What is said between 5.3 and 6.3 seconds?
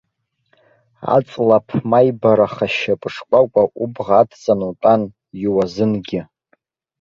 иуазынгьы.